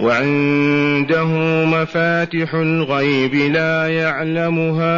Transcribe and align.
وعنده 0.00 1.26
مفاتح 1.64 2.54
الغيب 2.54 3.34
لا 3.34 3.88
يعلمها 3.88 4.94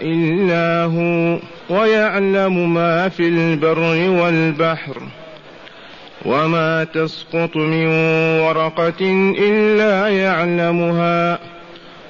إلا 0.00 0.84
هو 0.84 1.38
ويعلم 1.70 2.74
ما 2.74 3.08
في 3.08 3.28
البر 3.28 3.78
والبحر. 4.10 5.02
وما 6.24 6.84
تسقط 6.84 7.56
من 7.56 7.86
ورقة 8.40 9.32
إلا 9.38 10.08
يعلمها. 10.08 11.38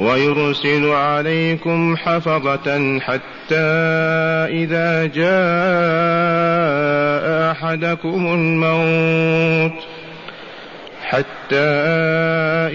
ويرسل 0.00 0.88
عليكم 0.88 1.96
حفظة 1.96 2.98
حتى 3.00 3.54
إذا 4.50 5.06
جاء 5.06 6.48
أحدكم 7.50 8.26
الموت. 8.26 9.82
حتى 11.02 11.56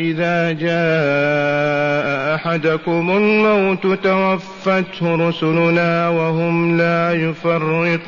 إذا 0.10 0.52
جاء 0.52 2.36
أحدكم 2.36 3.12
الموت 3.18 3.88
توفته 4.04 5.28
رسلنا 5.30 6.10
وهم 6.10 6.78
لا 6.78 7.14
يفرطون. 7.14 8.04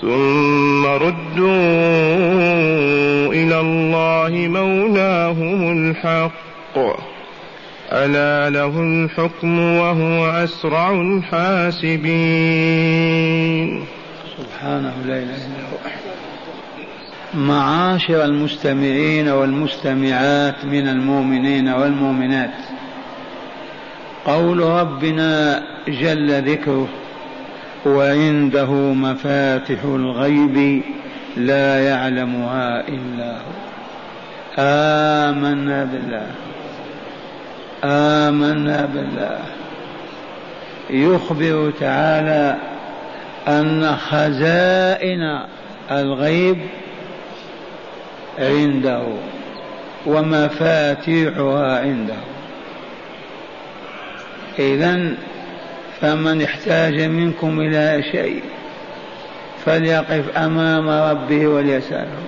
ثم 0.00 0.86
ردوا 0.86 2.59
الحق. 6.04 6.78
ألا 7.92 8.50
له 8.50 8.80
الحكم 8.80 9.58
وهو 9.58 10.30
أسرع 10.30 10.90
الحاسبين. 10.90 12.10
سبحانه 14.38 14.94
لا 15.06 15.18
إله 15.18 15.36
إلا 15.46 15.62
هو. 15.72 15.78
معاشر 17.34 18.24
المستمعين 18.24 19.28
والمستمعات 19.28 20.64
من 20.64 20.88
المؤمنين 20.88 21.68
والمؤمنات. 21.68 22.54
قول 24.24 24.60
ربنا 24.60 25.62
جل 25.88 26.42
ذكره 26.50 26.88
وعنده 27.86 28.72
مفاتح 28.72 29.84
الغيب 29.84 30.82
لا 31.36 31.88
يعلمها 31.88 32.88
إلا 32.88 33.36
هو. 33.36 33.69
آمنا 34.58 35.84
بالله. 35.84 36.26
آمنا 37.84 38.88
بالله. 38.94 39.38
يخبر 40.90 41.72
تعالى 41.80 42.56
أن 43.48 43.96
خزائن 43.96 45.40
الغيب 45.90 46.58
عنده 48.38 49.02
ومفاتيحها 50.06 51.80
عنده. 51.80 52.20
إذا 54.58 55.14
فمن 56.00 56.42
احتاج 56.42 57.00
منكم 57.00 57.60
إلى 57.60 58.02
شيء 58.12 58.42
فليقف 59.64 60.36
أمام 60.36 60.88
ربه 60.88 61.48
وليسأله. 61.48 62.18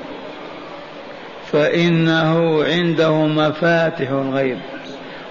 فإنه 1.53 2.65
عنده 2.65 3.27
مفاتح 3.27 4.11
الغيب. 4.11 4.59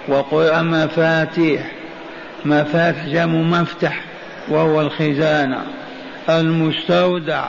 وقرأ 0.08 0.62
مفاتيح. 0.62 1.72
مفاتح 2.46 3.06
جمع 3.06 3.62
مفتح 3.62 4.04
وهو 4.50 4.82
الخزانة 4.82 5.62
المستودع 6.30 7.46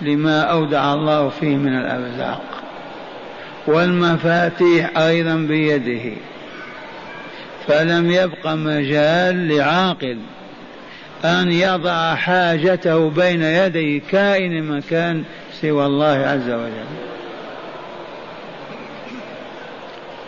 لما 0.00 0.40
أودع 0.40 0.94
الله 0.94 1.28
فيه 1.28 1.56
من 1.56 1.78
الأرزاق. 1.78 2.42
والمفاتيح 3.66 4.98
أيضا 4.98 5.34
بيده. 5.34 6.16
فلم 7.66 8.10
يبق 8.10 8.46
مجال 8.46 9.48
لعاقل 9.48 10.18
أن 11.24 11.52
يضع 11.52 12.14
حاجته 12.14 13.10
بين 13.10 13.42
يدي 13.42 14.00
كائن 14.00 14.62
مكان 14.62 15.24
سوى 15.60 15.86
الله 15.86 16.06
عز 16.06 16.50
وجل. 16.50 17.15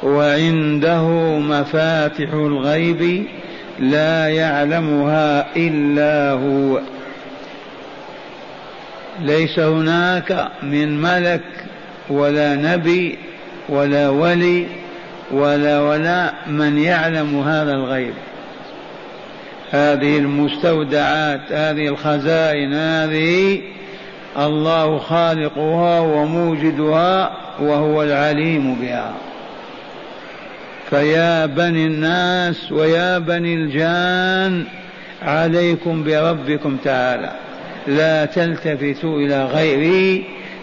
وعنده 0.02 1.08
مفاتح 1.38 2.32
الغيب 2.32 3.26
لا 3.78 4.28
يعلمها 4.28 5.46
إلا 5.56 6.32
هو. 6.32 6.80
ليس 9.20 9.58
هناك 9.58 10.48
من 10.62 11.02
ملك 11.02 11.44
ولا 12.10 12.54
نبي 12.54 13.18
ولا 13.68 14.08
ولي 14.08 14.66
ولا 15.30 15.80
ولا 15.80 16.32
من 16.46 16.78
يعلم 16.78 17.40
هذا 17.40 17.72
الغيب. 17.72 18.14
هذه 19.70 20.18
المستودعات 20.18 21.52
هذه 21.52 21.88
الخزائن 21.88 22.74
هذه 22.74 23.60
الله 24.38 24.98
خالقها 24.98 26.00
وموجدها 26.00 27.32
وهو 27.60 28.02
العليم 28.02 28.74
بها. 28.74 29.12
فيا 30.90 31.46
بني 31.46 31.86
الناس 31.86 32.72
ويا 32.72 33.18
بني 33.18 33.54
الجان 33.54 34.64
عليكم 35.22 36.04
بربكم 36.04 36.76
تعالى. 36.76 37.32
لا 37.86 38.24
تلتفتوا 38.24 39.18
إلى 39.18 39.44
غيره 39.44 40.22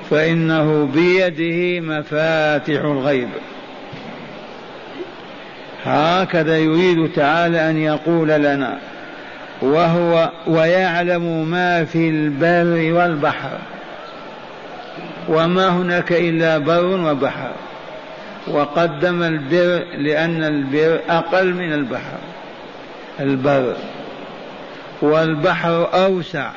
فإنه 0.09 0.86
بيده 0.86 1.80
مفاتح 1.80 2.84
الغيب. 2.84 3.30
هكذا 5.86 6.57
يريد 6.57 7.12
تعالى 7.13 7.69
أن 7.69 7.78
يقول 7.78 8.28
لنا 8.28 8.78
وهو 9.62 10.31
ويعلم 10.47 11.50
ما 11.52 11.86
في 11.86 12.09
البر 12.09 12.94
والبحر 12.94 13.57
وما 15.30 15.68
هناك 15.69 16.12
إلا 16.12 16.57
بر 16.57 16.86
وبحر. 16.86 17.51
وقدم 18.47 19.24
البر 19.24 19.86
لأن 19.97 20.44
البر 20.44 21.00
أقل 21.09 21.53
من 21.53 21.74
البحر. 21.74 22.18
البر. 23.19 23.75
والبحر 25.01 25.89
أوسع. 25.94 26.50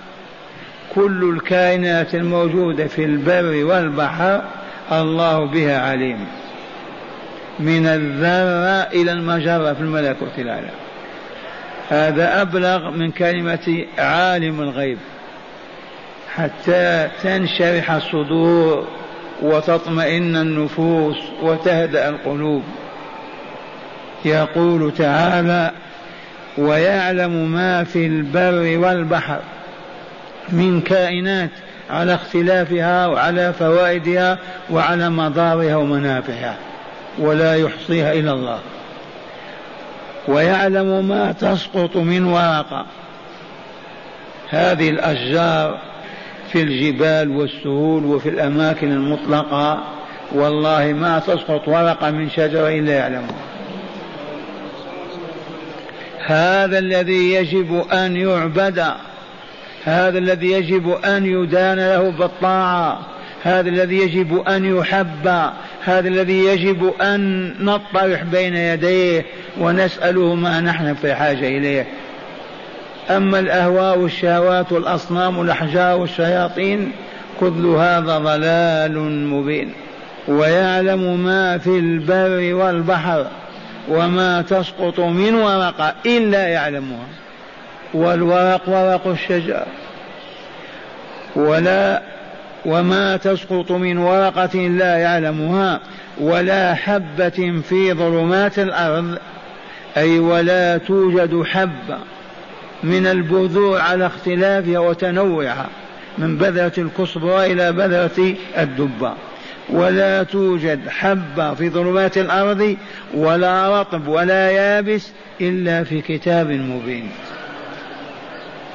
كل 0.94 1.34
الكائنات 1.36 2.14
الموجودة 2.14 2.86
في 2.86 3.04
البر 3.04 3.64
والبحر 3.64 4.42
الله 4.92 5.44
بها 5.44 5.80
عليم. 5.80 6.26
من 7.60 7.86
الذرة 7.86 9.00
إلى 9.00 9.12
المجرة 9.12 9.72
في 9.72 9.80
الملكوت 9.80 10.38
الأعلى. 10.38 10.70
هذا 11.88 12.42
أبلغ 12.42 12.90
من 12.90 13.10
كلمة 13.10 13.84
عالم 13.98 14.60
الغيب. 14.60 14.98
حتى 16.34 17.08
تنشرح 17.22 17.90
الصدور 17.90 18.97
وتطمئن 19.42 20.36
النفوس 20.36 21.16
وتهدأ 21.42 22.08
القلوب. 22.08 22.62
يقول 24.24 24.94
تعالى 24.94 25.70
ويعلم 26.58 27.52
ما 27.52 27.84
في 27.84 28.06
البر 28.06 28.78
والبحر 28.78 29.40
من 30.48 30.80
كائنات 30.80 31.50
على 31.90 32.14
اختلافها 32.14 33.06
وعلى 33.06 33.52
فوائدها 33.52 34.38
وعلى 34.70 35.10
مضارها 35.10 35.76
ومنافعها 35.76 36.56
ولا 37.18 37.56
يحصيها 37.56 38.12
إلا 38.12 38.32
الله. 38.32 38.58
ويعلم 40.28 41.08
ما 41.08 41.32
تسقط 41.32 41.96
من 41.96 42.24
ورقة. 42.24 42.86
هذه 44.50 44.90
الأشجار 44.90 45.78
في 46.52 46.62
الجبال 46.62 47.30
والسهول 47.30 48.04
وفي 48.04 48.28
الأماكن 48.28 48.92
المطلقة 48.92 49.84
والله 50.32 50.92
ما 50.92 51.18
تسقط 51.18 51.68
ورقة 51.68 52.10
من 52.10 52.30
شجرة 52.30 52.68
إلا 52.68 52.92
يعلمها. 52.92 53.48
هذا 56.26 56.78
الذي 56.78 57.34
يجب 57.34 57.84
أن 57.92 58.16
يعبد 58.16 58.84
هذا 59.84 60.18
الذي 60.18 60.52
يجب 60.52 60.90
أن 60.90 61.26
يدان 61.26 61.78
له 61.78 62.10
بالطاعة 62.10 63.00
هذا 63.42 63.68
الذي 63.68 63.96
يجب 63.96 64.48
أن 64.48 64.76
يحب 64.76 65.26
هذا 65.84 66.08
الذي 66.08 66.44
يجب 66.44 66.92
أن 67.00 67.54
نطرح 67.60 68.22
بين 68.22 68.54
يديه 68.54 69.24
ونسأله 69.60 70.34
ما 70.34 70.60
نحن 70.60 70.94
في 70.94 71.14
حاجة 71.14 71.48
إليه. 71.48 71.86
أما 73.10 73.38
الأهواء 73.38 73.98
والشهوات 73.98 74.72
والأصنام 74.72 75.38
والأحجار 75.38 75.98
والشياطين 75.98 76.92
كل 77.40 77.66
هذا 77.66 78.18
ضلال 78.18 78.98
مبين. 79.26 79.72
ويعلم 80.28 81.24
ما 81.24 81.58
في 81.58 81.78
البر 81.78 82.54
والبحر 82.54 83.26
وما 83.88 84.42
تسقط 84.42 85.00
من 85.00 85.34
ورقة 85.34 85.94
إلا 86.06 86.48
يعلمها. 86.48 87.06
والورق 87.94 88.68
ورق 88.68 89.06
الشجر. 89.06 89.62
ولا 91.36 92.02
وما 92.66 93.16
تسقط 93.16 93.72
من 93.72 93.98
ورقة 93.98 94.58
لا 94.58 94.96
يعلمها. 94.96 95.80
ولا 96.20 96.74
حبة 96.74 97.62
في 97.68 97.92
ظلمات 97.92 98.58
الأرض 98.58 99.18
أي 99.96 100.18
ولا 100.18 100.78
توجد 100.78 101.42
حبة. 101.42 101.98
من 102.82 103.06
البذور 103.06 103.80
على 103.80 104.06
اختلافها 104.06 104.78
وتنوعها 104.78 105.68
من 106.18 106.36
بذرة 106.36 106.72
الكصبرى 106.78 107.52
إلى 107.52 107.72
بذرة 107.72 108.34
الدبة 108.58 109.12
ولا 109.68 110.22
توجد 110.22 110.88
حبة 110.88 111.54
في 111.54 111.70
ظلمات 111.70 112.18
الأرض 112.18 112.76
ولا 113.14 113.80
رطب 113.80 114.08
ولا 114.08 114.50
يابس 114.50 115.10
إلا 115.40 115.84
في 115.84 116.00
كتاب 116.00 116.50
مبين. 116.50 117.10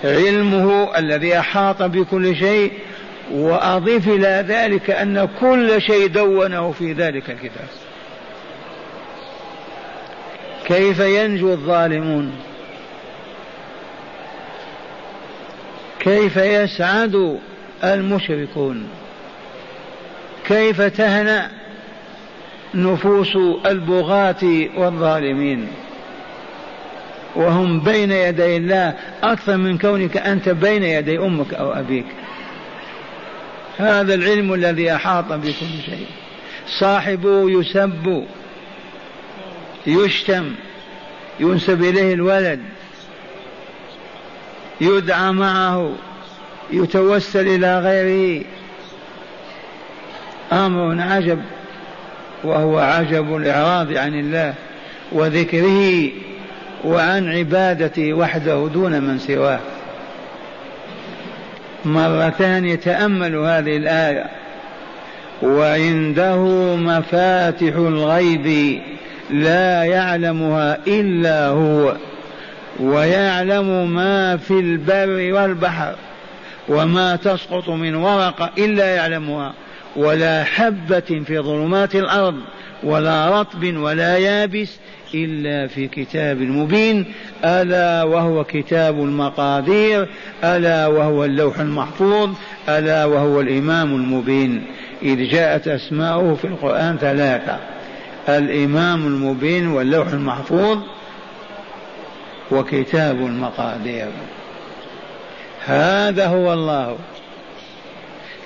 علمه 0.04 0.98
الذي 0.98 1.40
أحاط 1.40 1.84
بكل 1.84 2.36
شيء 2.36 2.72
وأضيف 3.32 4.08
إلى 4.08 4.46
ذلك 4.48 4.90
أن 4.90 5.30
كل 5.40 5.82
شيء 5.82 6.08
دونه 6.08 6.72
في 6.72 6.94
ذلك 6.94 7.30
الكتاب. 7.30 7.68
كيف 10.66 11.00
ينجو 11.00 11.52
الظالمون؟ 11.52 12.32
كيف 16.04 16.38
يسعد 16.38 17.40
المشركون؟ 17.84 18.88
كيف 20.48 20.82
تهنأ 20.82 21.52
نفوس 22.76 23.36
البغاة 23.66 24.68
والظالمين؟ 24.78 25.68
وهم 27.36 27.80
بين 27.80 28.12
يدي 28.12 28.58
الله 28.58 28.94
أكثر 29.24 29.58
من 29.58 29.78
كونك 29.78 30.18
أنت 30.18 30.50
بين 30.50 30.84
يدي 30.84 31.20
أمك 31.20 31.54
أو 31.54 31.74
أبيك. 31.74 32.06
هذا 33.78 34.14
العلم 34.14 34.54
الذي 34.54 34.96
أحاط 34.96 35.34
بكل 35.34 35.82
شيء. 35.86 36.08
صاحبه 36.68 37.50
يسب 37.50 38.24
يشتم 39.88 40.52
ينسب 41.40 41.84
إليه 41.84 42.14
الولد. 42.14 42.60
يدعى 44.82 45.32
معه 45.32 45.92
يتوسل 46.72 47.48
إلى 47.48 47.80
غيره. 47.80 48.44
أمر 50.52 51.02
عجب 51.02 51.40
وهو 52.44 52.80
عجب 52.80 53.36
الإعراض 53.36 53.98
عن 53.98 54.20
الله 54.20 54.54
وذكره 55.12 56.10
وعن 56.84 57.30
عبادته 57.30 58.14
وحده 58.14 58.68
دون 58.74 59.02
من 59.02 59.20
سواه. 59.20 59.60
مرة 61.86 62.30
ثانية 62.30 62.76
تأملوا 62.76 63.60
هذه 63.60 63.78
الآية. 63.78 64.26
وعنده 65.42 66.38
مفاتح 66.76 67.76
الغيب 67.76 68.80
لا 69.30 69.84
يعلمها 69.84 70.78
إلا 70.88 71.48
هو. 71.48 71.96
ويعلم 72.80 73.94
ما 73.94 74.38
في 74.38 74.60
البر 74.60 75.34
والبحر 75.34 75.96
وما 76.70 77.16
تسقط 77.16 77.70
من 77.70 77.96
ورقة 77.96 78.52
إلا 78.58 78.96
يعلمها. 78.96 79.54
ولا 79.96 80.44
حبة 80.44 81.24
في 81.26 81.40
ظلمات 81.40 81.96
الأرض 81.96 82.36
ولا 82.84 83.42
رطب 83.42 83.78
ولا 83.78 84.18
يابس 84.18 84.78
إلا 85.14 85.68
في 85.68 85.88
كتاب 85.88 86.42
مبين. 86.42 87.06
ألا 87.46 88.04
وهو 88.04 88.44
كتاب 88.44 89.00
المقادير 89.00 90.08
ألا 90.44 90.88
وهو 90.88 91.26
اللوح 91.26 91.60
المحفوظ 91.60 92.30
ألا 92.70 93.06
وهو 93.06 93.42
الإمام 93.42 93.96
المبين. 93.96 94.64
إذ 95.02 95.30
جاءت 95.30 95.68
أسماؤه 95.68 96.36
في 96.36 96.48
القرآن 96.48 96.98
ثلاثة 96.98 97.60
الإمام 98.30 99.08
المبين 99.08 99.68
واللوح 99.68 100.08
المحفوظ 100.08 100.78
وكتاب 102.54 103.16
المقادير. 103.16 104.08
هذا 105.66 106.28
هو 106.28 106.54
الله. 106.54 106.98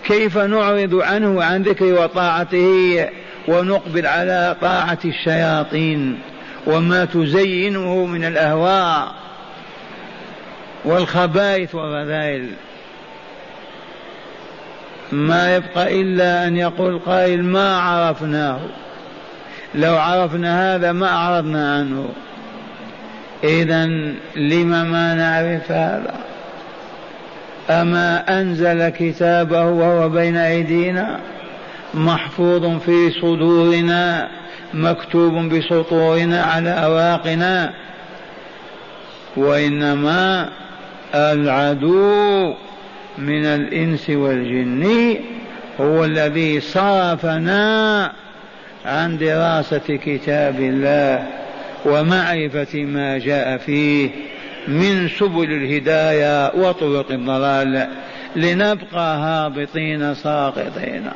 كيف 0.06 0.38
نعرض 0.38 0.96
عنه 0.96 1.38
وعن 1.38 1.64
ذكره 1.64 2.04
وطاعته 2.04 3.10
ونقبل 3.48 4.08
على 4.08 4.56
طاعة 4.62 5.00
الشياطين 5.06 6.20
وما 6.68 7.06
تزينه 7.06 8.06
من 8.06 8.26
الأهواء 8.26 9.16
والخبائث 10.86 11.76
والرذائل. 11.76 12.50
ما 15.12 15.56
يبقى 15.56 16.02
إلا 16.02 16.48
أن 16.48 16.58
يقول 16.58 17.00
قائل 17.00 17.44
ما 17.44 17.78
عرفناه. 17.78 18.60
لو 19.76 19.98
عرفنا 19.98 20.76
هذا 20.76 20.92
ما 20.92 21.08
أعرضنا 21.08 21.76
عنه. 21.76 22.10
إذا 23.44 23.86
لم 24.36 24.68
ما 24.92 25.14
نعرف 25.14 25.72
هذا؟ 25.72 26.14
أما 27.70 28.40
أنزل 28.42 28.90
كتابه 28.90 29.66
وهو 29.66 30.10
بين 30.10 30.38
أيدينا 30.38 31.20
محفوظ 31.94 32.80
في 32.80 33.12
صدورنا 33.12 34.28
مكتوب 34.74 35.34
بسطورنا 35.34 36.44
على 36.44 36.70
أواقنا. 36.70 37.74
وإنما 39.38 40.50
العدو 41.16 42.54
من 43.18 43.46
الإنس 43.46 44.10
والجن 44.10 45.16
هو 45.82 46.06
الذي 46.06 46.60
صرفنا 46.60 48.12
عن 48.86 49.18
دراسة 49.18 50.00
كتاب 50.06 50.60
الله. 50.60 51.28
ومعرفة 51.88 52.80
ما 52.80 53.18
جاء 53.18 53.58
فيه 53.58 54.10
من 54.68 55.10
سبل 55.20 55.52
الهداية 55.52 56.52
وطرق 56.56 57.12
الضلال 57.12 57.88
لنبقى 58.36 59.18
هابطين 59.18 60.16
ساقطين. 60.16 61.10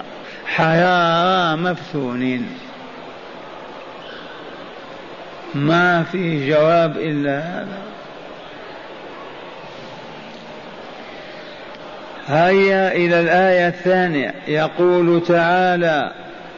حيارى 0.46 1.62
مفتونين. 1.62 2.48
ما 5.56 6.04
في 6.04 6.50
جواب 6.50 6.98
إلا 6.98 7.40
هذا. 7.40 7.78
هيا 12.28 12.92
إلى 12.92 13.20
الآية 13.20 13.68
الثانية. 13.68 14.34
يقول 14.48 15.24
تعالى 15.28 16.12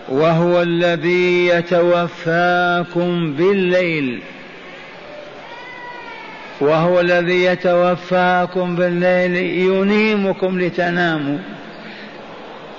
وهو 0.09 0.61
الذي 0.61 1.47
يتوفاكم 1.47 3.33
بالليل. 3.33 4.21
وهو 6.61 6.99
الذي 6.99 7.43
يتوفاكم 7.43 8.75
بالليل 8.75 9.35
ينيمكم 9.67 10.59
لتناموا. 10.59 11.37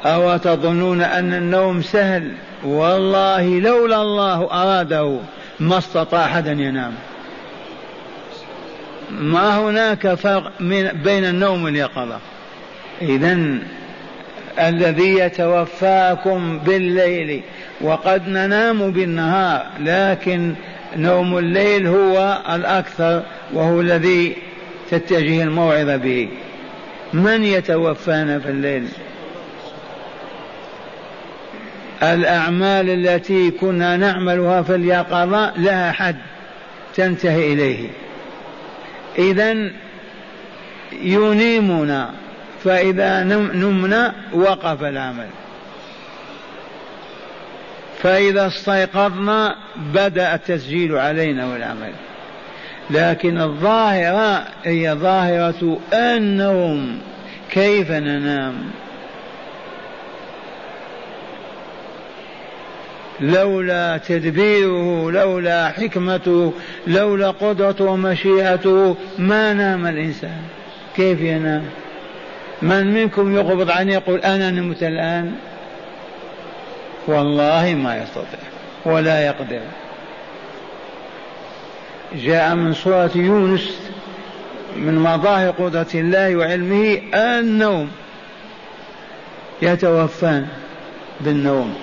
أو 0.05 0.37
تظنون 0.37 1.03
أن 1.03 1.35
النوم 1.35 1.83
سهل؟ 1.83 2.33
والله 2.65 3.61
لولا 3.61 4.03
الله 4.03 4.49
أراده 4.53 5.19
ما 5.61 5.79
استطاع 5.79 6.25
أحد 6.25 6.49
أن 6.49 6.61
ينام. 6.61 6.93
ما 9.11 9.59
هناك 9.59 10.15
فرق 10.15 10.53
بين 11.05 11.25
النوم 11.25 11.65
واليقظة؟ 11.65 12.19
إذا 13.03 13.59
الذي 14.59 15.19
يتوفاكم 15.19 16.59
بالليل 16.59 17.43
وقد 17.81 18.29
ننام 18.29 18.91
بالنهار 18.91 19.67
لكن 19.81 20.55
نوم 20.97 21.39
الليل 21.39 21.87
هو 21.87 22.43
الأكثر 22.55 23.23
وهو 23.53 23.81
الذي 23.81 24.37
تتجه 24.91 25.43
الموعظة 25.43 25.97
به. 25.97 26.29
من 27.13 27.45
يتوفانا 27.45 28.39
في 28.39 28.51
الليل؟ 28.51 28.89
الأعمال 32.03 33.07
التي 33.07 33.51
كنا 33.51 33.97
نعملها 33.97 34.63
في 34.63 34.75
اليقظة 34.75 35.53
لها 35.57 35.93
حد 35.93 36.17
تنتهي 36.95 37.53
إليه. 37.53 37.89
إذا 39.19 39.71
ينيمنا. 40.93 42.11
فإذا 42.65 43.23
نمنا 43.55 44.15
وقف 44.33 44.83
العمل. 44.83 45.29
فإذا 48.03 48.47
استيقظنا 48.47 49.57
بدأ 49.77 50.35
التسجيل 50.35 50.97
علينا 50.97 51.47
والعمل. 51.47 51.93
لكن 52.91 53.41
الظاهرة 53.41 54.45
هي 54.65 54.95
ظاهرة 54.95 55.79
النوم 55.93 56.99
كيف 57.51 57.91
ننام؟ 57.91 58.55
لولا 63.21 63.97
تدبيره 63.97 65.11
لولا 65.11 65.69
حكمته 65.69 66.53
لولا 66.87 67.31
قدرته 67.31 67.85
ومشيئته 67.85 68.97
ما 69.19 69.53
نام 69.53 69.87
الإنسان. 69.87 70.43
كيف 70.97 71.21
ينام؟ 71.21 71.65
من 72.63 72.95
منكم 72.95 73.35
يقبض 73.35 73.71
عني 73.71 73.93
يقول 73.93 74.21
أنا 74.21 74.51
نمت 74.51 74.83
الآن؟ 74.83 75.33
والله 77.07 77.75
ما 77.75 77.97
يستطيع 77.97 78.41
ولا 78.85 79.27
يقدر. 79.27 79.61
جاء 82.15 82.55
من 82.55 82.75
سورة 82.75 83.11
يونس 83.15 83.79
من 84.77 84.99
مظاهر 84.99 85.51
قدرة 85.51 85.87
الله 85.95 86.37
وعلمه 86.37 87.01
النوم. 87.15 87.91
يتوفان 89.63 90.47
بالنوم. 91.21 91.75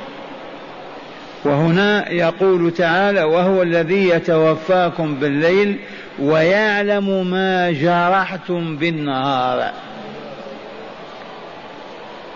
وهنا 1.45 2.11
يقول 2.11 2.73
تعالى 2.73 3.23
وهو 3.23 3.61
الذي 3.61 4.09
يتوفاكم 4.09 5.15
بالليل 5.15 5.77
ويعلم 6.19 7.27
ما 7.31 7.71
جرحتم 7.71 8.77
بالنهار. 8.77 9.71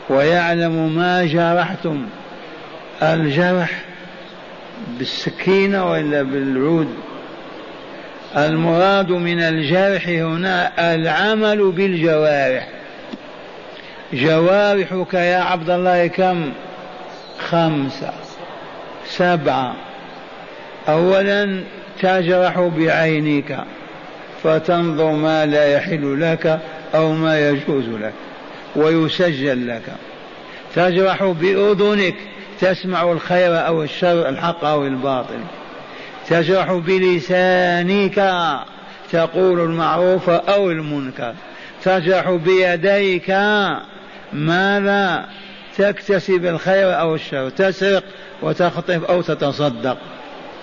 ويعلم 0.10 0.96
ما 0.96 1.26
جرحتم. 1.26 2.06
الجرح 3.04 3.82
بالسكينة 4.98 5.92
وإلا 5.92 6.22
بالعود. 6.22 6.94
المراد 8.38 9.12
من 9.12 9.40
الجرح 9.40 10.08
هنا 10.08 10.72
العمل 10.96 11.72
بالجوارح. 11.72 12.68
جوارحك 14.14 15.14
يا 15.14 15.38
عبد 15.38 15.70
الله 15.70 16.08
كم؟ 16.08 16.52
خمسة. 17.40 18.14
سبعة. 19.08 19.76
أولا 20.90 21.64
تجرح 22.02 22.60
بعينك 22.60 23.60
فتنظر 24.44 25.12
ما 25.12 25.46
لا 25.46 25.66
يحل 25.66 26.22
لك 26.22 26.60
أو 26.96 27.12
ما 27.12 27.50
يجوز 27.50 27.86
لك. 27.90 28.14
ويسجل 28.76 29.68
لك. 29.68 29.84
تجرح 30.76 31.24
بأذنك 31.24 32.16
تسمع 32.60 33.12
الخير 33.12 33.68
أو 33.68 33.84
الشر 33.84 34.30
الحق 34.30 34.66
أو 34.66 34.86
الباطل. 34.86 35.40
تجرح 36.30 36.74
بلسانك 36.74 38.16
تقول 39.12 39.60
المعروف 39.60 40.30
أو 40.30 40.72
المنكر. 40.72 41.34
تجرح 41.84 42.30
بيديك 42.30 43.30
ماذا؟ 44.34 45.26
تكتسب 45.78 46.46
الخير 46.46 47.00
أو 47.00 47.16
الشر 47.16 47.50
تسرق 47.50 48.04
وتخطف 48.42 49.04
أو 49.04 49.22
تتصدق. 49.22 49.98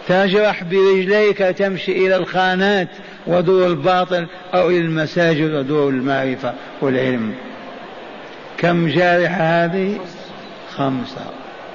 تجرح 0.09 0.64
برجليك 0.64 1.38
تمشي 1.38 2.07
إلى 2.07 2.16
الخانات 2.16 2.88
ودور 3.26 3.66
الباطل 3.66 4.26
أو 4.54 4.69
إلى 4.69 4.78
المساجد 4.78 5.54
ودور 5.54 5.88
المعرفة 5.88 6.54
والعلم. 6.81 7.35
كم 8.62 8.88
جارح 8.88 9.40
هذه؟ 9.40 10.00
خمسة. 10.76 11.25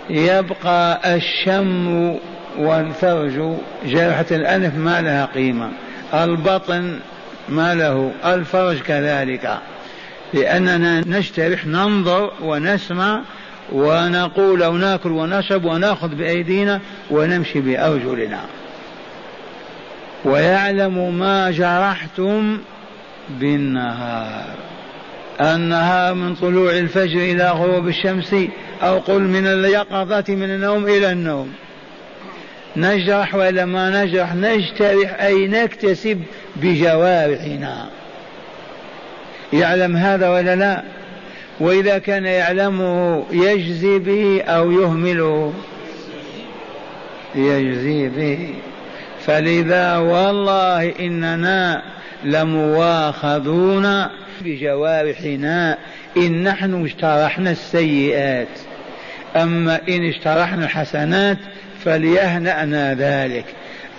يبقى 0.09 1.15
الشم 1.15 2.15
والفرج 2.57 3.57
جرحة 3.85 4.25
الأنف 4.31 4.75
ما 4.75 5.01
لها 5.01 5.25
قيمة. 5.25 5.69
البطن 6.13 6.99
ما 7.49 7.75
له. 7.75 8.11
الفرج 8.25 8.79
كذلك. 8.79 9.57
لأننا 10.33 11.01
نجترح 11.07 11.65
ننظر 11.65 12.31
ونسمع 12.41 13.21
ونقول 13.71 14.63
وناكل 14.63 15.11
ونشرب 15.11 15.65
ونأخذ 15.65 16.07
بأيدينا 16.07 16.79
ونمشي 17.11 17.59
بأرجلنا. 17.59 18.39
ويعلم 20.25 21.19
ما 21.19 21.51
جرحتم 21.51 22.57
بالنهار. 23.29 24.66
النهار 25.41 26.13
من 26.13 26.35
طلوع 26.35 26.71
الفجر 26.71 27.19
إلى 27.19 27.49
غروب 27.49 27.87
الشمس 27.87 28.35
أو 28.81 28.99
قل 28.99 29.21
من 29.21 29.47
اليقظة 29.47 30.23
من 30.29 30.43
النوم 30.43 30.85
إلى 30.85 31.11
النوم. 31.11 31.53
نجرح 32.77 33.35
ولا 33.35 33.65
ما 33.65 34.03
نجرح 34.03 34.35
نجترح 34.35 35.21
أي 35.21 35.47
نكتسب 35.47 36.21
بجوارحنا. 36.55 37.89
يعلم 39.53 39.95
هذا 39.95 40.29
ولا 40.29 40.55
لا؟ 40.55 40.83
وإذا 41.59 41.97
كان 41.97 42.25
يعلمه 42.25 43.23
يجزي 43.31 43.99
به 43.99 44.41
أو 44.41 44.71
يهمله؟ 44.71 45.53
يجزي 47.35 48.09
به. 48.09 48.53
فلذا 49.25 49.97
والله 49.97 50.93
إننا 50.99 51.81
لمواخذون 52.23 54.07
بجوارحنا 54.41 55.77
إن 56.17 56.43
نحن 56.43 56.83
اجترحنا 56.83 57.51
السيئات. 57.51 58.59
أما 59.35 59.81
إن 59.89 60.03
اجترحنا 60.03 60.63
الحسنات 60.63 61.37
فليهنأنا 61.83 62.93
ذلك. 62.93 63.45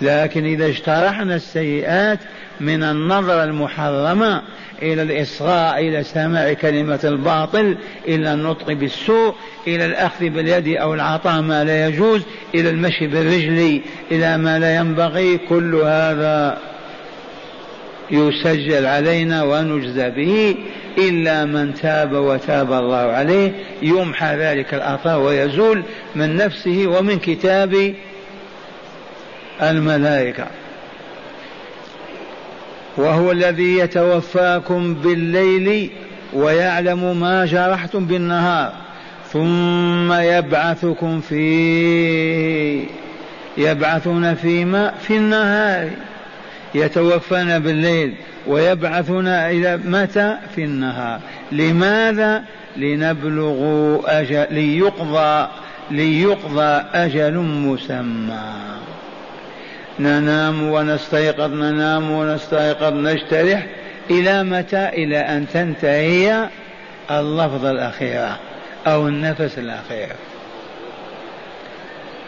لكن 0.01 0.45
إذا 0.45 0.65
اجترحنا 0.65 1.35
السيئات 1.35 2.19
من 2.59 2.83
النظرة 2.83 3.43
المحرمة 3.43 4.41
إلى 4.81 5.01
الإصغاء 5.01 5.79
إلى 5.79 6.03
سماع 6.03 6.53
كلمة 6.53 6.99
الباطل 7.03 7.77
إلى 8.07 8.33
النطق 8.33 8.71
بالسوء 8.71 9.35
إلى 9.67 9.85
الأخذ 9.85 10.29
باليد 10.29 10.67
أو 10.67 10.93
العطاء 10.93 11.41
ما 11.41 11.63
لا 11.63 11.87
يجوز 11.87 12.21
إلى 12.55 12.69
المشي 12.69 13.07
بالرجل 13.07 13.81
إلى 14.11 14.37
ما 14.37 14.59
لا 14.59 14.75
ينبغي 14.75 15.37
كل 15.37 15.75
هذا 15.75 16.57
يسجل 18.11 18.85
علينا 18.85 19.43
ونجزى 19.43 20.09
به 20.09 20.55
إلا 20.97 21.45
من 21.45 21.73
تاب 21.73 22.13
وتاب 22.13 22.73
الله 22.73 22.97
عليه. 22.97 23.51
يمحى 23.81 24.35
ذلك 24.35 24.73
الآثار 24.73 25.21
ويزول 25.21 25.83
من 26.15 26.35
نفسه 26.35 26.87
ومن 26.87 27.19
كتاب 27.19 27.93
الملائكة. 29.61 30.47
وهو 32.97 33.31
الذي 33.31 33.77
يتوفاكم 33.77 34.93
بالليل 34.93 35.89
ويعلم 36.33 37.19
ما 37.19 37.45
جرحتم 37.45 38.05
بالنهار 38.05 38.73
ثم 39.33 40.13
يبعثكم 40.13 41.21
في 41.21 42.85
يبعثون 43.57 44.35
فيما؟ 44.35 44.93
في 45.01 45.17
النهار. 45.17 45.89
يتوفانا 46.75 47.59
بالليل 47.59 48.15
ويبعثنا 48.47 49.49
إلى 49.49 49.77
متى 49.77 50.37
في 50.55 50.63
النهار. 50.63 51.19
لماذا؟ 51.51 52.43
لنبلغوا 52.77 54.19
أجل 54.19 54.45
ليقضى 54.51 55.47
ليقضى 55.91 56.83
أجل 56.93 57.37
مسمى. 57.37 58.53
ننام 59.99 60.63
ونستيقظ 60.63 61.53
ننام 61.53 62.11
ونستيقظ 62.11 62.93
نجترح 62.93 63.65
إلى 64.09 64.43
متى؟ 64.43 64.89
إلى 64.89 65.17
أن 65.17 65.45
تنتهي 65.53 66.49
اللفظة 67.11 67.71
الأخيرة 67.71 68.39
أو 68.87 69.07
النفس 69.07 69.57
الأخير 69.57 70.09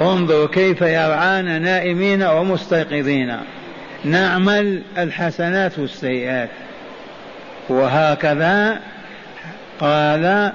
انظروا 0.01 0.47
كيف 0.47 0.81
يرعانا 0.81 1.59
نائمين 1.59 2.23
ومستيقظين. 2.23 3.37
نعمل 4.05 4.81
الحسنات 4.97 5.79
والسيئات 5.79 6.49
وهكذا 7.69 8.79
قال 9.79 10.51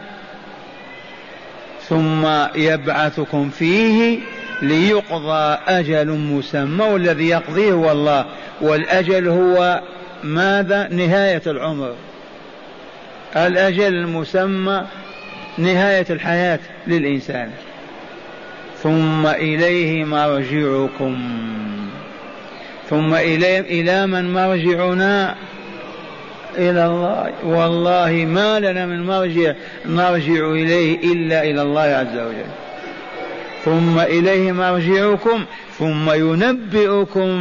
ثم 1.88 2.26
يبعثكم 2.54 3.50
فيه 3.50 4.18
ليقضى 4.62 5.58
أجل 5.68 6.10
مسمى 6.10 6.84
والذي 6.84 7.28
يقضيه 7.28 7.72
هو 7.72 7.92
الله. 7.92 8.26
والأجل 8.60 9.28
هو 9.28 9.80
ماذا؟ 10.24 10.88
نهاية 10.88 11.42
العمر. 11.46 11.94
الأجل 13.36 13.94
المسمى 13.94 14.86
نهاية 15.58 16.06
الحياة 16.10 16.58
للإنسان. 16.86 17.50
ثم 18.82 19.26
إليه 19.26 20.04
مرجعكم. 20.04 21.18
ثم 22.90 23.14
إلى 23.14 23.58
إلى 23.58 24.06
من 24.06 24.32
مرجعنا 24.32 25.34
إلى 26.58 26.86
الله. 26.86 27.32
والله 27.44 28.12
ما 28.28 28.60
لنا 28.60 28.86
من 28.86 29.06
مرجع 29.06 29.52
نرجع 29.86 30.50
إليه 30.50 31.12
إلا 31.12 31.42
إلى 31.42 31.62
الله 31.62 31.82
عز 31.82 32.18
وجل. 32.18 32.50
ثم 33.64 33.98
إليه 33.98 34.52
مرجعكم 34.52 35.44
ثم 35.78 36.10
ينبئكم 36.10 37.38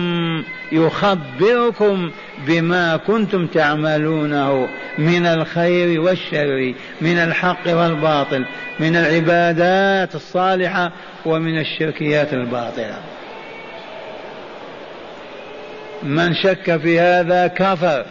يخبركم 0.71 2.11
بما 2.47 2.97
كنتم 2.97 3.47
تعملونه 3.47 4.67
من 4.97 5.25
الخير 5.25 6.01
والشر 6.01 6.73
من 7.01 7.17
الحق 7.17 7.67
والباطل 7.67 8.45
من 8.79 8.95
العبادات 8.95 10.15
الصالحة 10.15 10.91
ومن 11.25 11.59
الشركيات 11.59 12.33
الباطلة. 12.33 13.14
من 16.05 16.33
شك 16.33 16.77
في 16.77 16.99
هذا 16.99 17.47
كفر. 17.47 18.05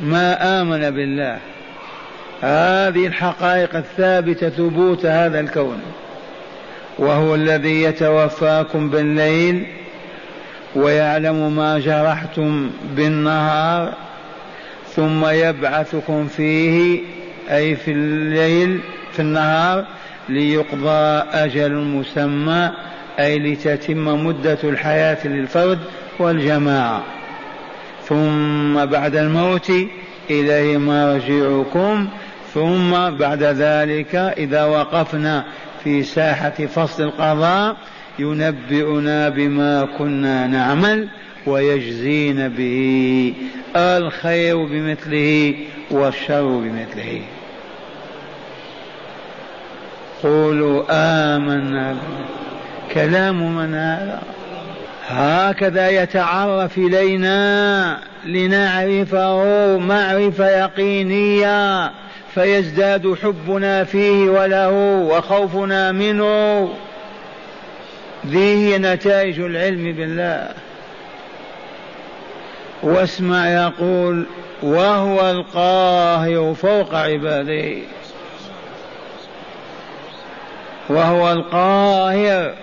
ما 0.00 0.60
آمن 0.60 0.90
بالله. 0.90 1.38
هذه 2.42 3.06
الحقائق 3.06 3.76
الثابتة 3.76 4.48
ثبوت 4.48 5.06
هذا 5.06 5.40
الكون. 5.40 5.82
وهو 6.98 7.34
الذي 7.34 7.82
يتوفاكم 7.82 8.90
بالليل 8.90 9.66
ويعلم 10.76 11.56
ما 11.56 11.78
جرحتم 11.78 12.70
بالنهار 12.96 13.94
ثم 14.96 15.26
يبعثكم 15.26 16.26
فيه 16.26 17.00
أي 17.50 17.76
في 17.76 17.90
الليل 17.90 18.80
في 19.12 19.20
النهار 19.20 19.84
ليقضى 20.28 21.22
أجل 21.32 21.74
مسمى 21.74 22.70
أي 23.18 23.38
لتتم 23.38 24.26
مدة 24.26 24.58
الحياة 24.64 25.26
للفرد 25.26 25.78
والجماعة 26.18 27.02
ثم 28.08 28.84
بعد 28.84 29.16
الموت 29.16 29.70
إليه 30.30 30.78
مرجعكم. 30.78 32.08
ثم 32.54 32.90
بعد 33.10 33.42
ذلك 33.42 34.14
إذا 34.14 34.64
وقفنا 34.64 35.44
في 35.84 36.02
ساحة 36.02 36.50
فصل 36.50 37.02
القضاء 37.02 37.76
ينبئنا 38.18 39.28
بما 39.28 39.88
كنا 39.98 40.46
نعمل 40.46 41.08
ويجزين 41.46 42.48
به 42.48 43.34
الخير 43.76 44.64
بمثله 44.64 45.54
والشر 45.90 46.42
بمثله. 46.42 47.20
قولوا 50.22 50.84
آمنا 50.90 51.96
كلام 52.94 53.56
من 53.56 53.74
هذا 53.74 54.22
هكذا 55.08 55.88
يتعرف 55.90 56.78
إلينا 56.78 57.98
لنعرفه 58.24 59.78
معرفة 59.78 60.48
يقينية 60.48 61.90
فيزداد 62.34 63.14
حبنا 63.22 63.84
فيه 63.84 64.30
وله 64.30 64.70
وخوفنا 65.08 65.92
منه. 65.92 66.68
ذي 68.26 68.38
هي 68.38 68.78
نتائج 68.78 69.40
العلم 69.40 69.92
بالله. 69.92 70.48
واسمع 72.82 73.48
يقول 73.48 74.26
وهو 74.62 75.30
القاهر 75.30 76.54
فوق 76.54 76.94
عباده 76.94 77.76
وهو 80.88 81.32
القاهر 81.32 82.54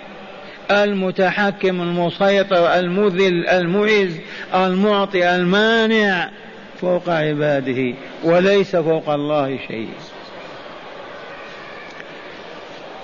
المتحكم 0.71 1.81
المسيطر 1.81 2.73
المذل 2.79 3.47
المعز 3.47 4.17
المعطي 4.55 5.35
المانع 5.35 6.29
فوق 6.81 7.09
عباده 7.09 7.93
وليس 8.23 8.75
فوق 8.75 9.09
الله 9.09 9.59
شيء. 9.67 9.89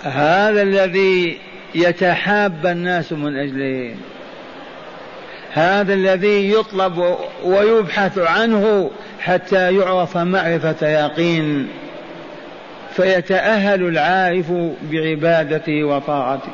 هذا 0.03 0.61
الذي 0.61 1.39
يتحاب 1.75 2.65
الناس 2.65 3.13
من 3.13 3.37
اجله 3.37 3.95
هذا 5.53 5.93
الذي 5.93 6.51
يطلب 6.51 7.17
ويبحث 7.43 8.17
عنه 8.17 8.91
حتى 9.19 9.75
يعرف 9.75 10.17
معرفة 10.17 10.87
يقين. 10.87 11.67
فيتأهل 12.93 13.87
العارف 13.87 14.51
بعبادته 14.91 15.83
وطاعته. 15.83 16.51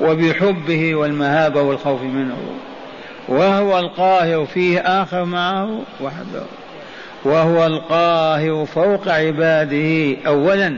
وبحبه 0.00 0.94
والمهابه 0.94 1.62
والخوف 1.62 2.02
منه. 2.02 2.36
وهو 3.28 3.78
القاهر 3.78 4.46
فيه 4.46 4.78
آخر 4.78 5.24
معه 5.24 5.80
وحده. 6.00 6.42
وهو 7.24 7.66
القاهر 7.66 8.66
فوق 8.66 9.08
عباده 9.08 10.16
أولا. 10.26 10.76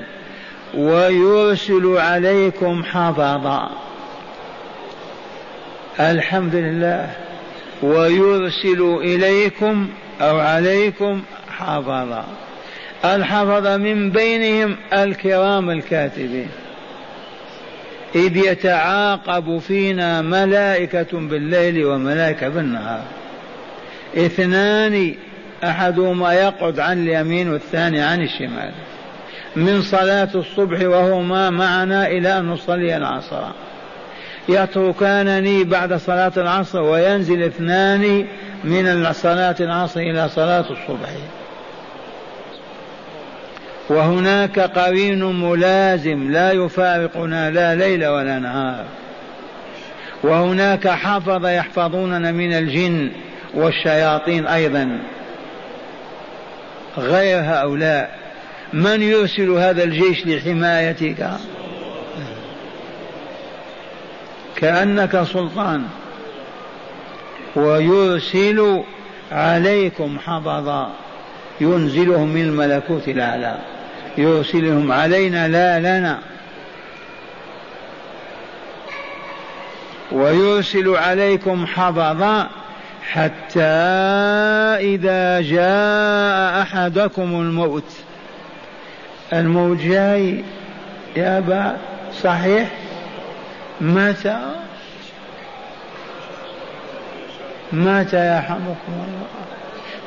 ويرسل 0.74 1.96
عليكم 1.98 2.84
حفظا. 2.84 3.70
الحمد 6.00 6.54
لله. 6.54 7.10
ويرسل 7.82 8.98
إليكم 9.00 9.88
أو 10.20 10.38
عليكم 10.38 11.22
حفظا. 11.50 12.24
الحفظ 13.04 13.66
من 13.66 14.10
بينهم 14.10 14.76
الكرام 14.92 15.70
الكاتبين. 15.70 16.48
إذ 18.14 18.36
يتعاقب 18.36 19.58
فينا 19.58 20.22
ملائكة 20.22 21.18
بالليل 21.18 21.84
وملائكة 21.84 22.48
بالنهار. 22.48 23.02
اثنان 24.16 25.14
أحدهما 25.64 26.32
يقعد 26.32 26.80
عن 26.80 27.02
اليمين 27.02 27.52
والثاني 27.52 28.00
عن 28.00 28.22
الشمال. 28.22 28.72
من 29.56 29.82
صلاة 29.82 30.28
الصبح 30.34 30.82
وهما 30.82 31.50
معنا 31.50 32.06
إلى 32.06 32.38
أن 32.38 32.46
نصلي 32.46 32.96
العصر. 32.96 33.42
يتركانني 34.48 35.64
بعد 35.64 35.94
صلاة 35.94 36.32
العصر 36.36 36.82
وينزل 36.82 37.42
اثنان 37.42 38.26
من 38.64 39.12
صلاة 39.12 39.56
العصر 39.60 40.00
إلى 40.00 40.28
صلاة 40.28 40.64
الصبح. 40.70 41.08
وهناك 43.88 44.58
قرين 44.58 45.24
ملازم 45.24 46.30
لا 46.30 46.52
يفارقنا 46.52 47.50
لا 47.50 47.74
ليل 47.74 48.06
ولا 48.06 48.38
نهار. 48.38 48.84
وهناك 50.22 50.88
حفظ 50.88 51.46
يحفظوننا 51.46 52.32
من 52.32 52.52
الجن 52.52 53.10
والشياطين 53.54 54.46
أيضا. 54.46 54.98
غير 56.98 57.40
هؤلاء 57.40 58.18
من 58.72 59.02
يرسل 59.02 59.50
هذا 59.50 59.84
الجيش 59.84 60.26
لحمايتك؟ 60.26 61.30
كأنك 64.56 65.22
سلطان. 65.22 65.84
ويرسل 67.56 68.82
عليكم 69.32 70.18
حفظا 70.18 70.92
ينزلهم 71.60 72.28
من 72.28 72.42
الملكوت 72.42 73.08
الأعلى. 73.08 73.58
يرسلهم 74.18 74.92
علينا 74.92 75.48
لا 75.48 75.78
لنا. 75.78 76.18
ويرسل 80.12 80.96
عليكم 80.96 81.66
حفظا 81.66 82.48
حتى 83.12 83.62
إذا 84.80 85.40
جاء 85.40 86.62
أحدكم 86.62 87.22
الموت. 87.22 87.92
الموت 89.32 89.78
جاي 89.78 90.44
يا 91.16 91.38
أبا 91.38 91.76
صحيح؟ 92.22 92.68
متى 93.80 94.54
متى 97.72 98.36
يرحمكم 98.36 98.92
الله. 98.92 99.28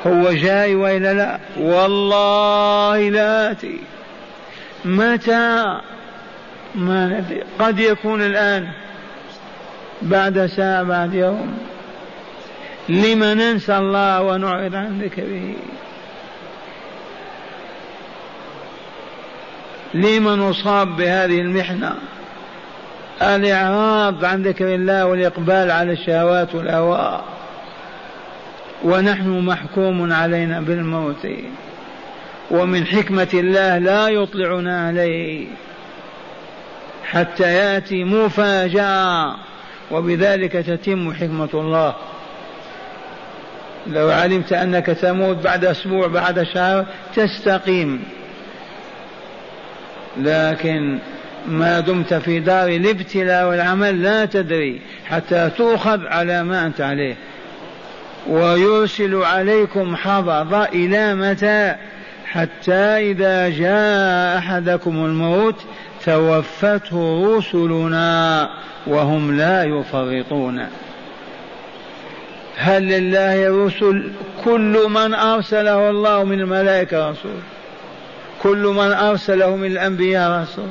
هو 0.06 0.32
جاي 0.32 0.74
وإلا 0.74 1.14
لا؟ 1.14 1.38
والله 1.56 3.08
لا 3.08 3.50
أتي 3.50 3.78
متى 4.84 5.80
ما 6.74 7.06
ندري 7.06 7.42
قد 7.58 7.78
يكون 7.78 8.22
الآن؟ 8.22 8.68
بعد 10.02 10.46
ساعة 10.46 10.82
بعد 10.82 11.14
يوم. 11.14 11.58
لم 12.88 13.24
ننسى 13.24 13.78
الله 13.78 14.22
ونعرض 14.22 14.74
عن 14.74 15.00
ذكره؟ 15.02 15.54
لما 19.94 20.36
نصاب 20.36 20.96
بهذه 20.96 21.40
المحنة؟ 21.40 21.94
الإعراض 23.22 24.24
عن 24.24 24.42
ذكر 24.42 24.74
الله 24.74 25.06
والإقبال 25.06 25.70
على 25.70 25.92
الشهوات 25.92 26.54
والأهواء. 26.54 27.24
ونحن 28.84 29.28
محكوم 29.28 30.12
علينا 30.12 30.60
بالموت. 30.60 31.26
ومن 32.50 32.86
حكمة 32.86 33.28
الله 33.34 33.78
لا 33.78 34.08
يطلعنا 34.08 34.86
عليه 34.86 35.46
حتى 37.04 37.54
يأتي 37.54 38.04
مفاجأة 38.04 39.34
وبذلك 39.90 40.52
تتم 40.52 41.12
حكمة 41.12 41.48
الله. 41.54 41.94
لو 43.86 44.10
علمت 44.10 44.52
أنك 44.52 44.86
تموت 44.86 45.36
بعد 45.36 45.64
أسبوع 45.64 46.06
بعد 46.06 46.42
شهر 46.42 46.86
تستقيم. 47.16 48.02
لكن 50.20 50.98
ما 51.48 51.80
دمت 51.80 52.14
في 52.14 52.40
دار 52.40 52.68
الابتلاء 52.68 53.48
والعمل 53.48 54.02
لا 54.02 54.24
تدري 54.24 54.80
حتى 55.08 55.50
تؤخذ 55.56 56.06
على 56.06 56.42
ما 56.42 56.66
أنت 56.66 56.80
عليه. 56.80 57.16
ويرسل 58.28 59.14
عليكم 59.14 59.96
حفظ 59.96 60.54
إلى 60.54 61.14
متى؟ 61.14 61.74
حتى 62.32 63.10
إذا 63.10 63.48
جاء 63.48 64.38
أحدكم 64.38 65.04
الموت 65.04 65.54
توفته 66.04 67.36
رسلنا 67.36 68.48
وهم 68.86 69.36
لا 69.36 69.64
يفرطون. 69.64 70.66
هل 72.56 72.82
لله 72.82 73.66
رسل 73.66 74.10
كل 74.44 74.86
من 74.90 75.14
أرسله 75.14 75.90
الله 75.90 76.24
من 76.24 76.40
الملائكة 76.40 77.10
رسول؟ 77.10 77.40
كل 78.42 78.66
من 78.66 78.92
أرسله 78.92 79.56
من 79.56 79.66
الأنبياء 79.66 80.42
رسول؟ 80.42 80.68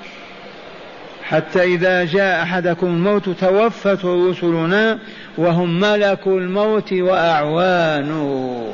حتى 1.24 1.64
إذا 1.64 2.06
جاء 2.06 2.44
أحدكم 2.44 2.88
الموت 2.88 3.30
توفته 3.30 4.30
رسلنا 4.30 5.00
وهم 5.38 5.80
ملك 5.80 6.28
الموت 6.28 6.94
وأعوانه. 6.94 8.74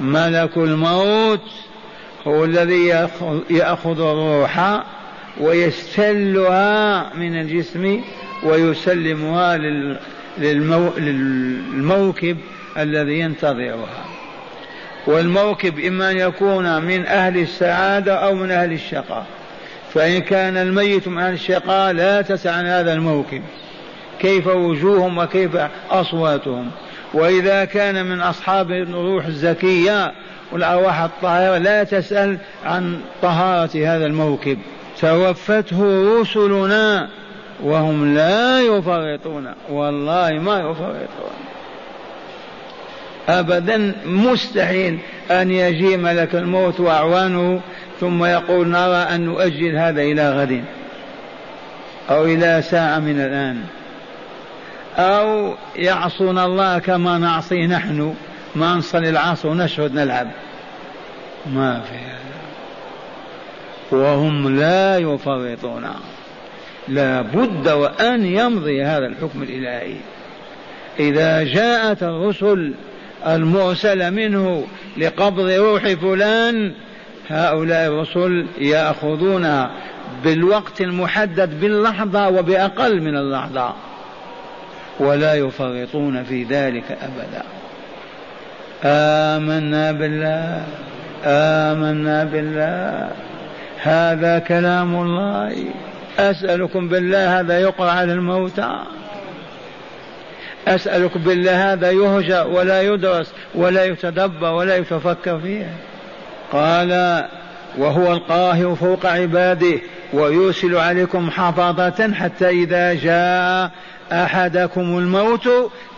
ملك 0.00 0.56
الموت 0.56 1.50
هو 2.26 2.44
الذي 2.44 2.86
يأخذ 3.50 4.00
الروح 4.00 4.82
ويستلها 5.40 7.10
من 7.14 7.40
الجسم 7.40 8.00
ويسلمها 8.42 9.56
للموكب 10.98 12.38
الذي 12.78 13.18
ينتظرها. 13.18 14.04
والموكب 15.06 15.78
إما 15.78 16.10
أن 16.10 16.16
يكون 16.16 16.82
من 16.82 17.06
أهل 17.06 17.38
السعادة 17.38 18.14
أو 18.14 18.34
من 18.34 18.50
أهل 18.50 18.72
الشقاء. 18.72 19.26
فإن 19.94 20.18
كان 20.18 20.56
الميت 20.56 21.08
من 21.08 21.18
أهل 21.18 21.32
الشقاء 21.32 21.92
لا 21.92 22.22
تسع 22.22 22.52
عن 22.52 22.66
هذا 22.66 22.92
الموكب. 22.92 23.42
كيف 24.20 24.46
وجوههم 24.46 25.18
وكيف 25.18 25.56
أصواتهم. 25.90 26.70
وإذا 27.14 27.64
كان 27.64 28.06
من 28.06 28.20
أصحاب 28.20 28.70
الروح 28.70 29.26
الزكية 29.26 30.12
والأرواح 30.52 31.00
الطاهرة 31.00 31.58
لا 31.58 31.84
تسأل 31.84 32.38
عن 32.64 33.00
طهارة 33.22 33.70
هذا 33.74 34.06
الموكب. 34.06 34.58
توفته 35.00 36.04
رسلنا 36.20 37.08
وهم 37.62 38.14
لا 38.14 38.60
يفرطون. 38.60 39.52
والله 39.70 40.32
ما 40.32 40.58
يفرطون. 40.58 41.34
أبدا 43.28 43.92
مستحيل 44.06 44.98
أن 45.30 45.50
يجي 45.50 45.96
ملك 45.96 46.34
الموت 46.34 46.80
وأعوانه 46.80 47.60
ثم 48.00 48.24
يقول 48.24 48.68
نرى 48.68 48.96
أن 48.96 49.20
نؤجل 49.20 49.76
هذا 49.76 50.02
إلى 50.02 50.32
غد 50.32 50.64
أو 52.10 52.24
إلى 52.24 52.62
ساعة 52.62 52.98
من 52.98 53.20
الآن. 53.20 53.64
أو 54.96 55.54
يعصون 55.76 56.38
الله 56.38 56.78
كما 56.78 57.18
نعصي 57.18 57.66
نحن. 57.66 58.14
ما 58.56 58.74
نصلي 58.74 59.08
العصر 59.08 59.48
ونشهد 59.48 59.94
نلعب. 59.94 60.30
ما 61.46 61.80
في 61.80 61.94
هذا. 61.94 62.24
وهم 64.02 64.58
لا 64.58 64.98
يفرطون. 64.98 65.86
لا 66.88 67.22
بد 67.22 67.68
وأن 67.68 68.26
يمضي 68.26 68.82
هذا 68.82 69.06
الحكم 69.06 69.42
الإلهي. 69.42 69.96
إذا 71.00 71.42
جاءت 71.42 72.02
الرسل 72.02 72.74
المرسلة 73.26 74.10
منه 74.10 74.66
لقبض 74.96 75.50
روح 75.50 75.88
فلان 75.88 76.72
هؤلاء 77.28 77.88
الرسل 77.88 78.46
يأخذون 78.58 79.66
بالوقت 80.24 80.80
المحدد 80.80 81.60
باللحظة 81.60 82.28
وبأقل 82.28 83.00
من 83.00 83.16
اللحظة. 83.16 83.74
ولا 84.98 85.34
يفرطون 85.34 86.24
في 86.24 86.44
ذلك 86.44 86.84
أبدا. 87.02 87.42
آمنا 88.84 89.92
بالله 89.92 90.64
آمنا 91.24 92.24
بالله. 92.24 93.10
هذا 93.82 94.38
كلام 94.38 94.94
الله. 94.94 95.64
أسألكم 96.18 96.88
بالله 96.88 97.40
هذا 97.40 97.60
يقرأ 97.60 97.90
على 97.90 98.12
الموتى. 98.12 98.78
أسألكم 100.68 101.20
بالله 101.20 101.72
هذا 101.72 101.90
يهجى 101.90 102.40
ولا 102.40 102.82
يدرس 102.82 103.32
ولا 103.54 103.84
يتدبر 103.84 104.52
ولا 104.52 104.76
يتفكر 104.76 105.40
فيه. 105.40 105.66
قال 106.52 107.24
وهو 107.78 108.12
القاهر 108.12 108.74
فوق 108.74 109.06
عباده 109.06 109.78
ويرسل 110.12 110.76
عليكم 110.76 111.30
حفاظة 111.30 112.12
حتى 112.14 112.48
إذا 112.48 112.94
جاء 112.94 113.70
أحدكم 114.12 114.98
الموت 114.98 115.48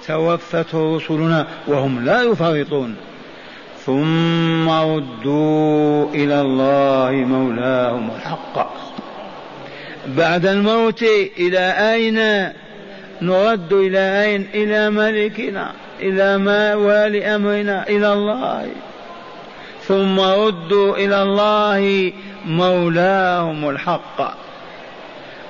توفته 0.06 0.96
رسلنا 0.96 1.46
وهم 1.66 2.04
لا 2.04 2.22
يفرطون. 2.22 2.96
ثم 3.86 4.68
ردوا 4.68 6.10
إلى 6.14 6.40
الله 6.40 7.10
مولاهم 7.12 8.10
الحق. 8.16 8.74
بعد 10.06 10.46
الموت 10.46 11.02
إلى 11.38 11.92
أين؟ 11.92 12.52
نرد 13.22 13.72
إلى 13.72 14.22
أين؟ 14.24 14.46
إلى 14.54 14.90
ملكنا 14.90 15.72
إلى 16.00 16.38
ما 16.38 16.74
والي 16.74 17.34
أمرنا؟ 17.36 17.88
إلى 17.88 18.12
الله. 18.12 18.68
ثم 19.88 20.20
ردوا 20.20 20.96
إلى 20.96 21.22
الله 21.22 22.12
مولاهم 22.46 23.68
الحق. 23.68 24.34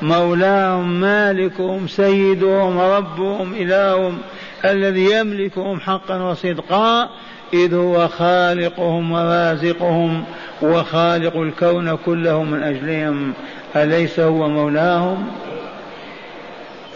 مولاهم 0.03 1.01
مالكهم 1.01 1.88
سيدهم 1.88 2.79
ربهم 2.79 3.55
إلههم 3.55 4.18
الذي 4.64 5.11
يملكهم 5.11 5.81
حقا 5.81 6.22
وصدقا 6.22 7.11
إذ 7.55 7.75
هو 7.75 8.09
خالقهم 8.09 9.12
ورازقهم 9.12 10.25
وخالق 10.62 11.37
الكون 11.37 11.96
كله 11.96 12.42
من 12.42 12.62
أجلهم. 12.62 13.33
أليس 13.77 14.20
هو 14.20 14.49
مولاهم؟ 14.49 15.27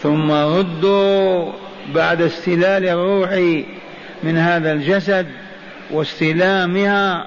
ثم 0.01 0.31
ردوا 0.31 1.51
بعد 1.95 2.21
استلال 2.21 2.85
الروح 2.85 3.31
من 4.23 4.37
هذا 4.37 4.73
الجسد 4.73 5.27
واستلامها 5.91 7.25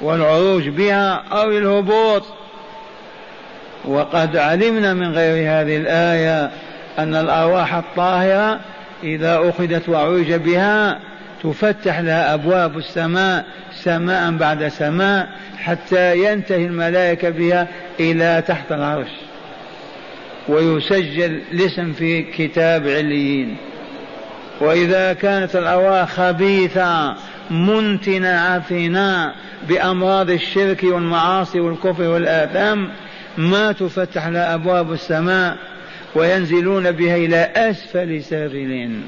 والعروج 0.00 0.68
بها 0.68 1.22
أو 1.32 1.50
الهبوط. 1.50 2.24
وقد 3.84 4.36
علمنا 4.36 4.94
من 4.94 5.12
غير 5.12 5.50
هذه 5.50 5.76
الآية 5.76 6.50
أن 6.98 7.14
الأرواح 7.14 7.74
الطاهرة 7.74 8.60
إذا 9.02 9.40
أخذت 9.48 9.88
وعرج 9.88 10.32
بها 10.32 10.98
تفتح 11.42 11.98
لها 11.98 12.34
أبواب 12.34 12.78
السماء 12.78 13.44
سماء 13.74 14.30
بعد 14.30 14.68
سماء 14.68 15.28
حتى 15.58 16.24
ينتهي 16.24 16.66
الملائكة 16.66 17.30
بها 17.30 17.68
إلى 18.00 18.42
تحت 18.48 18.72
العرش. 18.72 19.10
ويسجل 20.48 21.40
الاسم 21.52 21.92
في 21.92 22.22
كتاب 22.22 22.88
عليين. 22.88 23.56
وإذا 24.60 25.12
كانت 25.12 25.56
الأرواح 25.56 26.08
خبيثة 26.08 27.16
منتنة 27.50 28.28
عفنة 28.28 29.32
بأمراض 29.68 30.30
الشرك 30.30 30.82
والمعاصي 30.84 31.60
والكفر 31.60 32.02
والآثام. 32.02 32.88
ما 33.38 33.72
تفتح 33.72 34.26
لها 34.26 34.54
أبواب 34.54 34.92
السماء 34.92 35.56
وينزلون 36.14 36.90
بها 36.90 37.16
إلى 37.16 37.50
أسفل 37.56 38.22
سافلين 38.22 39.02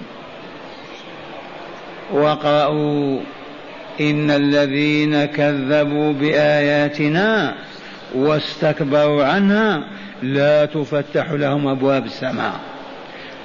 وقرأوا 2.13 3.21
إن 4.01 4.31
الذين 4.31 5.25
كذبوا 5.25 6.13
بآياتنا 6.13 7.55
واستكبروا 8.15 9.25
عنها 9.25 9.85
لا 10.23 10.65
تفتح 10.65 11.33
لهم 11.33 11.69
أبواب 11.69 12.05
السماء 12.05 12.61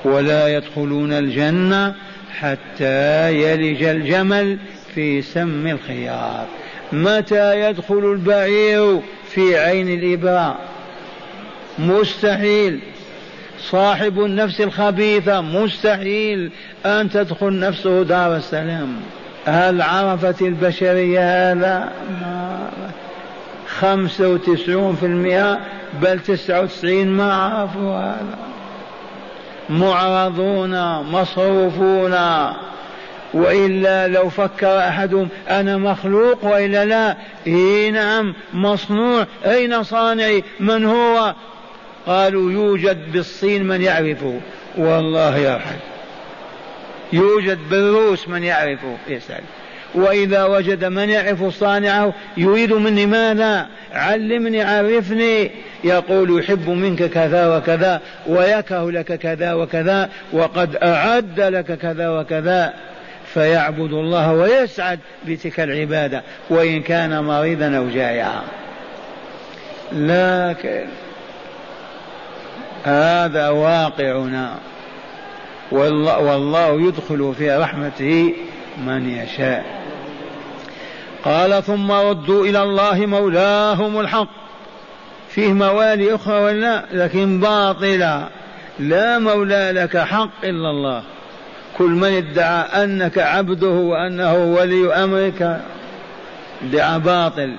ولا 0.05 0.57
يدخلون 0.57 1.13
الجنة 1.13 1.95
حتى 2.39 3.33
يلج 3.33 3.83
الجمل 3.83 4.57
في 4.95 5.21
سم 5.21 5.67
الخيار. 5.67 6.45
متى 6.91 7.61
يدخل 7.61 8.11
البعير 8.11 8.99
في 9.29 9.57
عين 9.57 9.87
الإبرة؟ 9.87 10.57
مستحيل. 11.79 12.79
صاحب 13.59 14.19
النفس 14.19 14.61
الخبيثة 14.61 15.41
مستحيل 15.41 16.51
أن 16.85 17.09
تدخل 17.09 17.59
نفسه 17.59 18.03
دار 18.03 18.35
السلام. 18.35 18.95
هل 19.45 19.81
عرفت 19.81 20.41
البشرية 20.41 21.51
هذا؟ 21.51 21.91
خمسة 23.79 24.29
وتسعون 24.29 24.95
في 24.95 25.05
المئة 25.05 25.59
بل 26.01 26.19
تسعة 26.19 26.61
وتسعين 26.61 27.07
ما 27.07 27.33
عرفوا 27.33 27.97
هذا. 27.97 28.37
معرضون 29.69 31.01
مصروفون. 31.01 32.13
وإلا 33.33 34.07
لو 34.07 34.29
فكر 34.29 34.79
أحدهم 34.79 35.27
أنا 35.49 35.77
مخلوق 35.77 36.45
وإلا 36.45 36.85
لا. 36.85 37.17
إيه 37.47 37.91
نعم 37.91 38.33
مصنوع. 38.53 39.25
أين 39.45 39.83
صانعي 39.83 40.43
من 40.59 40.85
هو؟ 40.85 41.35
قالوا 42.07 42.51
يوجد 42.51 43.11
بالصين 43.11 43.63
من 43.63 43.81
يعرفه. 43.81 44.39
والله 44.77 45.37
يرحم 45.37 45.77
يوجد 47.13 47.57
بالروس 47.69 48.27
من 48.27 48.43
يعرفه. 48.43 48.97
يسأل. 49.07 49.41
وإذا 49.95 50.45
وجد 50.45 50.85
من 50.85 51.09
يعرف 51.09 51.59
صانعه 51.59 52.13
يريد 52.37 52.73
مني 52.73 53.05
ماذا؟ 53.05 53.67
علمني 53.93 54.61
عرفني. 54.61 55.51
يقول 55.83 56.39
يحب 56.39 56.69
منك 56.69 57.03
كذا 57.03 57.57
وكذا 57.57 58.01
ويكره 58.27 58.91
لك 58.91 59.13
كذا 59.13 59.53
وكذا 59.53 60.09
وقد 60.33 60.75
أعد 60.75 61.39
لك 61.39 61.77
كذا 61.77 62.09
وكذا. 62.09 62.73
فيعبد 63.33 63.93
الله 63.93 64.33
ويسعد 64.33 64.99
بتلك 65.27 65.59
العبادة 65.59 66.23
وإن 66.49 66.81
كان 66.81 67.23
مريضا 67.23 67.77
أو 67.77 67.89
جائعا. 67.89 68.41
لكن 69.91 70.85
هذا 72.83 73.49
واقعنا. 73.49 74.55
والله, 75.71 76.19
والله 76.19 76.87
يدخل 76.87 77.33
في 77.37 77.51
رحمته 77.51 78.33
من 78.77 79.09
يشاء. 79.09 79.81
قال 81.23 81.63
ثم 81.63 81.91
ردوا 81.91 82.45
إلى 82.45 82.63
الله 82.63 83.05
مولاهم 83.05 83.99
الحق. 83.99 84.41
فيه 85.29 85.53
موالي 85.53 86.15
أخرى 86.15 86.43
ولا 86.43 86.85
لكن 86.91 87.39
باطلة 87.39 88.27
لا 88.79 89.19
مولى 89.19 89.71
لك 89.75 89.97
حق 89.97 90.29
إلا 90.43 90.69
الله. 90.69 91.03
كل 91.77 91.89
من 91.89 92.13
ادعى 92.13 92.83
أنك 92.83 93.17
عبده 93.19 93.67
وأنه 93.67 94.33
ولي 94.33 94.93
أمرك 94.93 95.61
ادعى 96.63 96.99
باطل. 96.99 97.55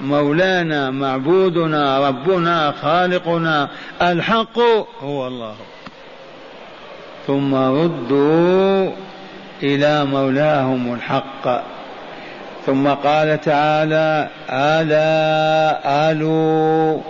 مولانا 0.00 0.90
معبودنا 0.90 2.08
ربنا 2.08 2.72
خالقنا 2.82 3.68
الحق 4.02 4.58
هو 5.02 5.26
الله. 5.26 5.54
ثم 7.26 7.54
ردوا 7.54 8.90
إلى 9.62 10.04
مولاهم 10.04 10.94
الحق. 10.94 11.62
ثم 12.66 12.88
قال 12.88 13.40
تعالى 13.40 14.28
ألا 14.50 16.10
ألو 16.10 17.00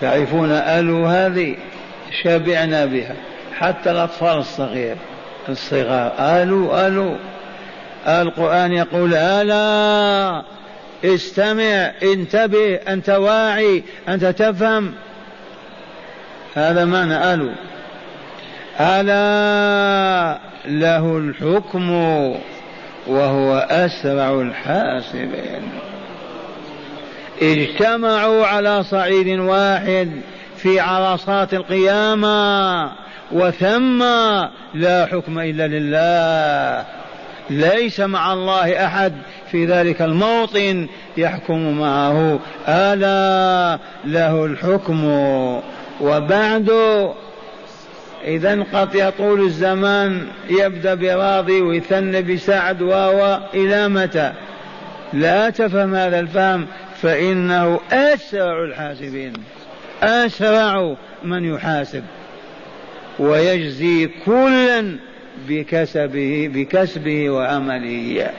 تعرفون 0.00 0.50
ألو 0.50 1.06
هذه؟ 1.06 1.56
شبعنا 2.22 2.84
بها. 2.84 3.14
حتى 3.58 3.90
الأطفال 3.90 4.38
الصغير 4.38 4.96
الصغار. 5.48 6.12
ألو 6.18 6.86
ألو 6.86 7.16
القرآن 8.08 8.72
يقول 8.72 9.14
ألا 9.14 10.42
استمع 11.04 11.92
انتبه 12.02 12.74
أنت 12.74 13.10
واعي 13.10 13.82
أنت 14.08 14.24
تفهم. 14.24 14.94
هذا 16.54 16.84
معنى 16.84 17.34
ألو 17.34 17.50
ألا 18.80 20.38
له 20.64 21.18
الحكم 21.18 21.90
وهو 23.06 23.66
أسرع 23.70 24.40
الحاسبين. 24.40 25.62
اجتمعوا 27.42 28.46
على 28.46 28.82
صعيد 28.82 29.38
واحد 29.38 30.10
في 30.56 30.80
عرصات 30.80 31.54
القيامة. 31.54 33.07
وثم 33.32 34.02
لا 34.74 35.06
حكم 35.06 35.38
إلا 35.38 35.66
لله. 35.68 36.86
ليس 37.50 38.00
مع 38.00 38.32
الله 38.32 38.86
أحد 38.86 39.12
في 39.50 39.66
ذلك 39.66 40.02
الموطن 40.02 40.88
يحكم 41.16 41.78
معه. 41.78 42.40
ألا 42.68 43.78
له 44.04 44.44
الحكم. 44.44 45.04
وبعد 46.00 46.70
إذا 48.24 48.62
قد 48.72 48.94
يطول 48.94 49.40
الزمان 49.40 50.26
يبدأ 50.50 50.94
براضي 50.94 51.60
ويثنى 51.60 52.22
بسعد 52.22 52.82
واو 52.82 53.38
إلى 53.54 53.88
متى؟ 53.88 54.32
لا 55.12 55.50
تفهم 55.50 55.94
هذا 55.94 56.20
الفهم. 56.20 56.66
فإنه 57.02 57.80
أسرع 57.92 58.64
الحاسبين. 58.64 59.32
أسرع 60.02 60.94
من 61.24 61.54
يحاسب. 61.54 62.04
ويجزي 63.18 64.08
كلا 64.26 64.96
بكسبه 65.48 66.50
بكسبه 66.54 67.30
وعمله. 67.30 68.30